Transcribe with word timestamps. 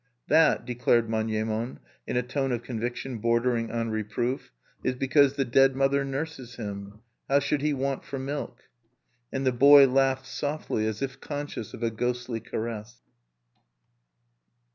"That," 0.29 0.65
declared 0.65 1.11
Manyemon, 1.11 1.77
in 2.07 2.17
a 2.17 2.23
tone 2.23 2.51
of 2.51 2.63
conviction 2.63 3.19
bordering 3.19 3.69
on 3.69 3.91
reproof, 3.91 4.51
"is 4.83 4.95
because 4.95 5.35
the 5.35 5.45
dead 5.45 5.75
mother 5.75 6.03
nurses 6.03 6.55
him. 6.55 7.01
How 7.29 7.37
should 7.37 7.61
he 7.61 7.71
want 7.75 8.03
for 8.03 8.17
milk?" 8.17 8.61
And 9.31 9.45
the 9.45 9.51
boy 9.51 9.85
laughed 9.87 10.25
softly, 10.25 10.87
as 10.87 11.03
if 11.03 11.19
conscious 11.21 11.75
of 11.75 11.83
a 11.83 11.91
ghostly 11.91 12.39
caress. 12.39 13.03